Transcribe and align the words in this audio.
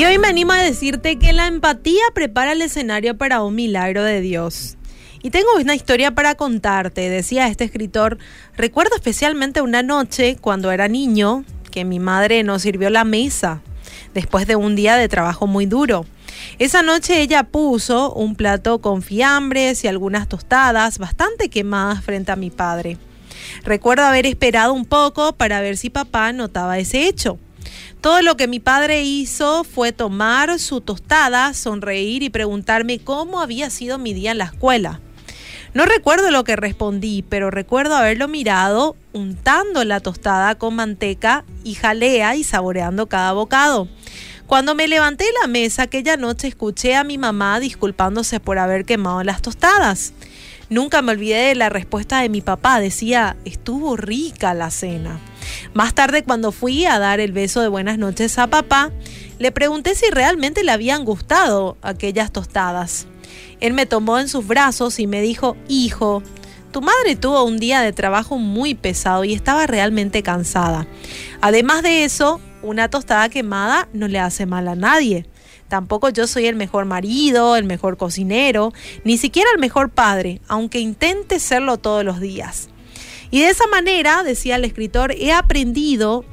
Y 0.00 0.06
hoy 0.06 0.16
me 0.16 0.28
animo 0.28 0.54
a 0.54 0.62
decirte 0.62 1.18
que 1.18 1.34
la 1.34 1.46
empatía 1.46 2.00
prepara 2.14 2.52
el 2.52 2.62
escenario 2.62 3.18
para 3.18 3.42
un 3.42 3.54
milagro 3.54 4.02
de 4.02 4.22
Dios. 4.22 4.78
Y 5.22 5.28
tengo 5.28 5.48
una 5.60 5.74
historia 5.74 6.10
para 6.12 6.36
contarte, 6.36 7.10
decía 7.10 7.48
este 7.48 7.64
escritor. 7.64 8.16
Recuerdo 8.56 8.96
especialmente 8.96 9.60
una 9.60 9.82
noche 9.82 10.38
cuando 10.40 10.72
era 10.72 10.88
niño 10.88 11.44
que 11.70 11.84
mi 11.84 11.98
madre 11.98 12.42
nos 12.44 12.62
sirvió 12.62 12.88
la 12.88 13.04
mesa 13.04 13.60
después 14.14 14.46
de 14.46 14.56
un 14.56 14.74
día 14.74 14.96
de 14.96 15.06
trabajo 15.06 15.46
muy 15.46 15.66
duro. 15.66 16.06
Esa 16.58 16.80
noche 16.80 17.20
ella 17.20 17.42
puso 17.42 18.10
un 18.14 18.36
plato 18.36 18.80
con 18.80 19.02
fiambres 19.02 19.84
y 19.84 19.88
algunas 19.88 20.28
tostadas 20.28 20.96
bastante 20.96 21.50
quemadas 21.50 22.02
frente 22.02 22.32
a 22.32 22.36
mi 22.36 22.48
padre. 22.48 22.96
Recuerdo 23.64 24.06
haber 24.06 24.24
esperado 24.24 24.72
un 24.72 24.86
poco 24.86 25.34
para 25.34 25.60
ver 25.60 25.76
si 25.76 25.90
papá 25.90 26.32
notaba 26.32 26.78
ese 26.78 27.06
hecho. 27.06 27.38
Todo 28.00 28.22
lo 28.22 28.36
que 28.36 28.48
mi 28.48 28.60
padre 28.60 29.02
hizo 29.02 29.64
fue 29.64 29.92
tomar 29.92 30.58
su 30.58 30.80
tostada, 30.80 31.54
sonreír 31.54 32.22
y 32.22 32.30
preguntarme 32.30 32.98
cómo 32.98 33.40
había 33.40 33.70
sido 33.70 33.98
mi 33.98 34.14
día 34.14 34.32
en 34.32 34.38
la 34.38 34.44
escuela. 34.44 35.00
No 35.72 35.84
recuerdo 35.84 36.30
lo 36.30 36.42
que 36.42 36.56
respondí, 36.56 37.22
pero 37.28 37.50
recuerdo 37.50 37.94
haberlo 37.94 38.26
mirado 38.26 38.96
untando 39.12 39.84
la 39.84 40.00
tostada 40.00 40.56
con 40.56 40.74
manteca 40.74 41.44
y 41.62 41.74
jalea 41.74 42.34
y 42.34 42.42
saboreando 42.42 43.06
cada 43.06 43.32
bocado. 43.32 43.86
Cuando 44.48 44.74
me 44.74 44.88
levanté 44.88 45.24
de 45.24 45.30
la 45.40 45.46
mesa 45.46 45.84
aquella 45.84 46.16
noche 46.16 46.48
escuché 46.48 46.96
a 46.96 47.04
mi 47.04 47.18
mamá 47.18 47.60
disculpándose 47.60 48.40
por 48.40 48.58
haber 48.58 48.84
quemado 48.84 49.22
las 49.22 49.42
tostadas. 49.42 50.12
Nunca 50.70 51.02
me 51.02 51.12
olvidé 51.12 51.48
de 51.48 51.54
la 51.54 51.68
respuesta 51.68 52.20
de 52.20 52.28
mi 52.28 52.40
papá. 52.40 52.80
Decía, 52.80 53.36
estuvo 53.44 53.96
rica 53.96 54.52
la 54.54 54.70
cena. 54.70 55.20
Más 55.74 55.94
tarde, 55.94 56.22
cuando 56.24 56.52
fui 56.52 56.84
a 56.84 56.98
dar 56.98 57.20
el 57.20 57.32
beso 57.32 57.60
de 57.60 57.68
buenas 57.68 57.98
noches 57.98 58.38
a 58.38 58.48
papá, 58.48 58.90
le 59.38 59.52
pregunté 59.52 59.94
si 59.94 60.10
realmente 60.10 60.64
le 60.64 60.72
habían 60.72 61.04
gustado 61.04 61.76
aquellas 61.82 62.32
tostadas. 62.32 63.06
Él 63.60 63.72
me 63.72 63.86
tomó 63.86 64.18
en 64.18 64.28
sus 64.28 64.46
brazos 64.46 64.98
y 64.98 65.06
me 65.06 65.22
dijo, 65.22 65.56
hijo, 65.68 66.22
tu 66.72 66.80
madre 66.82 67.16
tuvo 67.16 67.42
un 67.44 67.58
día 67.58 67.80
de 67.80 67.92
trabajo 67.92 68.38
muy 68.38 68.74
pesado 68.74 69.24
y 69.24 69.32
estaba 69.32 69.66
realmente 69.66 70.22
cansada. 70.22 70.86
Además 71.40 71.82
de 71.82 72.04
eso, 72.04 72.40
una 72.62 72.88
tostada 72.88 73.28
quemada 73.28 73.88
no 73.92 74.08
le 74.08 74.18
hace 74.18 74.46
mal 74.46 74.68
a 74.68 74.76
nadie. 74.76 75.26
Tampoco 75.68 76.08
yo 76.08 76.26
soy 76.26 76.46
el 76.46 76.56
mejor 76.56 76.84
marido, 76.84 77.56
el 77.56 77.64
mejor 77.64 77.96
cocinero, 77.96 78.72
ni 79.04 79.18
siquiera 79.18 79.48
el 79.54 79.60
mejor 79.60 79.90
padre, 79.90 80.40
aunque 80.48 80.80
intente 80.80 81.38
serlo 81.38 81.76
todos 81.76 82.04
los 82.04 82.20
días. 82.20 82.68
Y 83.30 83.40
de 83.40 83.48
esa 83.48 83.66
manera, 83.68 84.22
decía 84.22 84.56
el 84.56 84.64
escritor, 84.64 85.12
he 85.12 85.32
aprendido 85.32 86.24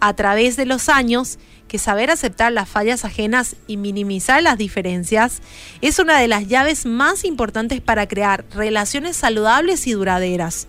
a 0.00 0.14
través 0.14 0.56
de 0.56 0.66
los 0.66 0.88
años 0.88 1.38
que 1.68 1.78
saber 1.78 2.10
aceptar 2.10 2.52
las 2.52 2.68
fallas 2.68 3.04
ajenas 3.04 3.56
y 3.66 3.78
minimizar 3.78 4.42
las 4.42 4.58
diferencias 4.58 5.40
es 5.80 5.98
una 5.98 6.18
de 6.18 6.28
las 6.28 6.46
llaves 6.46 6.84
más 6.84 7.24
importantes 7.24 7.80
para 7.80 8.06
crear 8.06 8.44
relaciones 8.54 9.16
saludables 9.16 9.86
y 9.86 9.92
duraderas. 9.92 10.68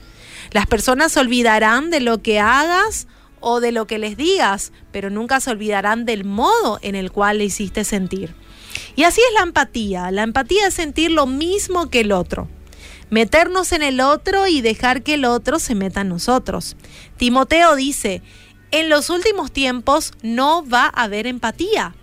Las 0.51 0.65
personas 0.65 1.11
se 1.11 1.19
olvidarán 1.19 1.89
de 1.89 1.99
lo 1.99 2.21
que 2.21 2.39
hagas 2.39 3.07
o 3.41 3.59
de 3.59 3.73
lo 3.73 3.85
que 3.85 3.99
les 3.99 4.15
digas, 4.15 4.71
pero 4.91 5.09
nunca 5.09 5.41
se 5.41 5.51
olvidarán 5.51 6.05
del 6.05 6.23
modo 6.23 6.79
en 6.81 6.95
el 6.95 7.11
cual 7.11 7.39
le 7.39 7.45
hiciste 7.45 7.83
sentir. 7.83 8.33
Y 8.95 9.03
así 9.03 9.19
es 9.27 9.33
la 9.33 9.43
empatía. 9.43 10.09
La 10.11 10.23
empatía 10.23 10.67
es 10.67 10.73
sentir 10.73 11.11
lo 11.11 11.25
mismo 11.25 11.89
que 11.89 12.01
el 12.01 12.11
otro. 12.11 12.47
Meternos 13.13 13.73
en 13.73 13.83
el 13.83 14.01
otro 14.01 14.47
y 14.47 14.61
dejar 14.61 15.03
que 15.03 15.13
el 15.13 15.25
otro 15.25 15.59
se 15.59 15.75
meta 15.75 16.01
en 16.01 16.09
nosotros. 16.09 16.75
Timoteo 17.15 17.75
dice, 17.75 18.23
en 18.71 18.89
los 18.89 19.11
últimos 19.11 19.51
tiempos 19.51 20.13
no 20.23 20.67
va 20.67 20.85
a 20.85 21.03
haber 21.03 21.27
empatía. 21.27 21.93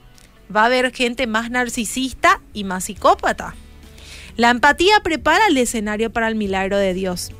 Va 0.55 0.63
a 0.63 0.67
haber 0.67 0.95
gente 0.95 1.27
más 1.27 1.51
narcisista 1.51 2.41
y 2.55 2.63
más 2.63 2.85
psicópata. 2.85 3.57
La 4.37 4.51
empatía 4.51 5.01
prepara 5.03 5.49
el 5.49 5.59
escenario 5.59 6.13
para 6.13 6.29
el 6.29 6.37
milagro 6.37 6.77
de 6.77 6.95
Dios. 6.95 7.33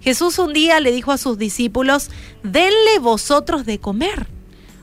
Jesús 0.00 0.38
un 0.38 0.52
día 0.52 0.78
le 0.78 0.92
dijo 0.92 1.10
a 1.10 1.18
sus 1.18 1.36
discípulos, 1.36 2.12
denle 2.44 3.00
vosotros 3.00 3.66
de 3.66 3.80
comer. 3.80 4.28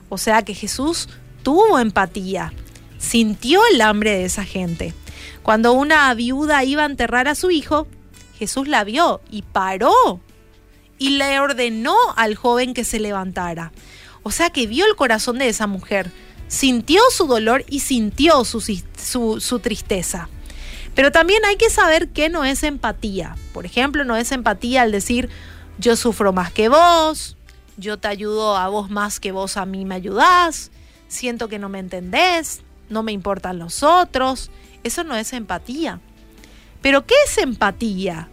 O 0.10 0.18
sea 0.18 0.42
que 0.42 0.54
Jesús 0.54 1.08
tuvo 1.44 1.80
empatía, 1.80 2.52
sintió 2.98 3.62
el 3.72 3.80
hambre 3.80 4.12
de 4.12 4.26
esa 4.26 4.44
gente. 4.44 4.94
Cuando 5.44 5.72
una 5.72 6.14
viuda 6.14 6.66
iba 6.66 6.84
a 6.84 6.88
enterrar 6.88 7.30
a 7.30 7.36
su 7.36 7.50
hijo, 7.50 7.88
Jesús 8.38 8.68
la 8.68 8.84
vio 8.84 9.22
y 9.30 9.44
paró 9.44 9.94
y 10.98 11.12
le 11.12 11.40
ordenó 11.40 11.96
al 12.16 12.36
joven 12.36 12.74
que 12.74 12.84
se 12.84 13.00
levantara. 13.00 13.72
O 14.24 14.32
sea 14.32 14.50
que 14.50 14.68
vio 14.68 14.86
el 14.86 14.96
corazón 14.96 15.38
de 15.38 15.50
esa 15.50 15.68
mujer, 15.68 16.12
sintió 16.48 17.02
su 17.12 17.28
dolor 17.28 17.66
y 17.68 17.82
sintió 17.82 18.46
su, 18.46 18.62
su, 18.62 19.60
tristeza. 19.60 20.30
Pero 20.96 21.12
también 21.12 21.44
hay 21.46 21.58
que 21.58 21.70
saber 21.70 22.10
qué 22.10 22.30
no 22.30 22.46
es 22.46 22.64
empatía. 22.64 23.36
Por 23.54 23.66
ejemplo, 23.66 24.06
no 24.06 24.16
es 24.16 24.32
empatía 24.32 24.84
al 24.84 24.92
decir 24.92 25.30
yo 25.78 25.96
sufro 25.96 26.32
más 26.32 26.52
que 26.52 26.70
vos, 26.70 27.36
yo 27.78 27.98
te 27.98 28.08
ayudo 28.08 28.56
a 28.56 28.68
vos 28.70 28.92
más 28.92 29.20
que 29.20 29.32
vos 29.32 29.58
a 29.58 29.66
mí 29.66 29.86
me 29.86 29.96
ayudás, 29.96 30.72
siento 31.08 31.50
que 31.50 31.58
no 31.58 31.68
me 31.68 31.80
entendés, 31.80 32.62
no 32.90 33.04
me 33.04 33.12
importan 33.12 33.60
los 33.60 33.84
otros. 33.84 34.52
Eso 34.84 35.04
no 35.04 35.16
es 35.16 35.34
empatía. 35.34 36.00
Pero 36.84 37.08
¿qué 37.08 37.16
es 37.26 37.40
empatía? 37.40 38.28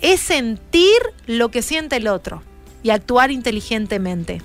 Es 0.00 0.20
sentir 0.20 0.96
lo 1.26 1.50
que 1.50 1.60
siente 1.60 1.96
el 1.96 2.08
otro 2.08 2.42
y 2.82 2.90
actuar 2.90 3.30
inteligentemente. 3.30 4.40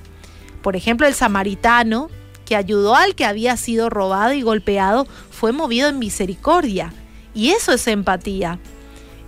Por 0.62 0.76
ejemplo, 0.76 1.08
el 1.08 1.14
samaritano 1.14 2.10
que 2.46 2.56
ayudó 2.56 2.96
al 2.96 3.16
que 3.16 3.24
había 3.24 3.56
sido 3.56 3.90
robado 3.90 4.34
y 4.34 4.42
golpeado 4.42 5.08
fue 5.30 5.52
movido 5.52 5.88
en 5.88 6.00
misericordia. 6.00 6.92
Y 7.34 7.52
eso 7.52 7.72
es 7.72 7.88
empatía. 7.88 8.60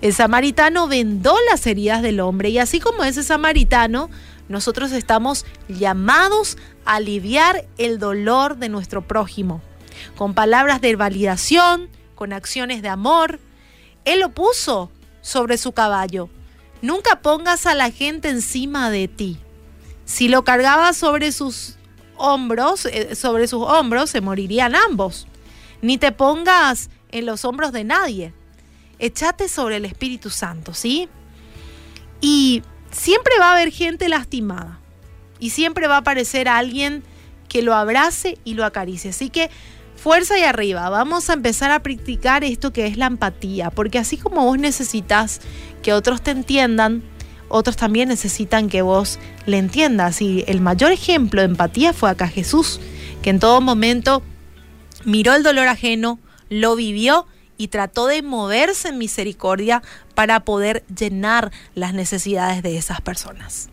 El 0.01 0.13
samaritano 0.13 0.87
vendó 0.87 1.35
las 1.49 1.65
heridas 1.67 2.01
del 2.01 2.19
hombre 2.19 2.49
y 2.49 2.57
así 2.57 2.79
como 2.79 3.03
ese 3.03 3.23
samaritano, 3.23 4.09
nosotros 4.49 4.91
estamos 4.93 5.45
llamados 5.67 6.57
a 6.85 6.95
aliviar 6.95 7.65
el 7.77 7.99
dolor 7.99 8.57
de 8.57 8.69
nuestro 8.69 9.07
prójimo, 9.07 9.61
con 10.15 10.33
palabras 10.33 10.81
de 10.81 10.95
validación, 10.95 11.89
con 12.15 12.33
acciones 12.33 12.81
de 12.81 12.89
amor. 12.89 13.39
Él 14.07 14.21
lo 14.21 14.29
puso 14.29 14.89
sobre 15.21 15.57
su 15.57 15.73
caballo. 15.73 16.29
Nunca 16.81 17.21
pongas 17.21 17.65
a 17.65 17.75
la 17.75 17.91
gente 17.91 18.29
encima 18.29 18.89
de 18.89 19.09
ti. 19.09 19.37
Si 20.05 20.29
lo 20.29 20.45
cargaba 20.45 20.93
sobre 20.93 21.33
sus 21.33 21.75
hombros, 22.15 22.85
eh, 22.85 23.15
sobre 23.15 23.49
sus 23.49 23.63
hombros, 23.63 24.09
se 24.09 24.21
morirían 24.21 24.75
ambos. 24.75 25.27
Ni 25.81 25.97
te 25.97 26.13
pongas 26.13 26.89
en 27.11 27.25
los 27.25 27.43
hombros 27.43 27.73
de 27.73 27.83
nadie. 27.83 28.33
Échate 28.97 29.49
sobre 29.49 29.75
el 29.75 29.83
Espíritu 29.83 30.29
Santo, 30.29 30.73
¿sí? 30.73 31.09
Y 32.21 32.63
siempre 32.91 33.33
va 33.41 33.49
a 33.49 33.55
haber 33.55 33.73
gente 33.73 34.07
lastimada. 34.07 34.79
Y 35.37 35.49
siempre 35.49 35.87
va 35.87 35.95
a 35.95 35.99
aparecer 35.99 36.47
alguien 36.47 37.03
que 37.49 37.61
lo 37.61 37.75
abrace 37.75 38.37
y 38.45 38.53
lo 38.53 38.63
acaricie. 38.63 39.09
Así 39.09 39.29
que 39.29 39.49
fuerza 39.97 40.37
y 40.39 40.43
arriba. 40.43 40.89
Vamos 40.89 41.29
a 41.29 41.33
empezar 41.33 41.71
a 41.71 41.81
practicar 41.83 42.43
esto 42.43 42.71
que 42.71 42.87
es 42.87 42.97
la 42.97 43.07
empatía. 43.07 43.71
Porque 43.71 43.99
así 43.99 44.17
como 44.17 44.45
vos 44.45 44.57
necesitas 44.57 45.41
que 45.81 45.93
otros 45.93 46.21
te 46.21 46.31
entiendan, 46.31 47.03
otros 47.49 47.75
también 47.75 48.09
necesitan 48.09 48.69
que 48.69 48.81
vos 48.81 49.19
le 49.45 49.57
entiendas. 49.57 50.21
Y 50.21 50.45
el 50.47 50.61
mayor 50.61 50.91
ejemplo 50.91 51.41
de 51.41 51.47
empatía 51.47 51.93
fue 51.93 52.09
acá 52.09 52.27
Jesús, 52.27 52.79
que 53.21 53.29
en 53.29 53.39
todo 53.39 53.59
momento 53.59 54.21
miró 55.03 55.33
el 55.33 55.43
dolor 55.43 55.67
ajeno, 55.67 56.19
lo 56.49 56.75
vivió 56.75 57.27
y 57.57 57.69
trató 57.69 58.07
de 58.07 58.21
moverse 58.21 58.89
en 58.89 58.97
misericordia 58.97 59.81
para 60.15 60.41
poder 60.41 60.83
llenar 60.95 61.51
las 61.73 61.93
necesidades 61.93 62.61
de 62.61 62.77
esas 62.77 63.01
personas. 63.01 63.69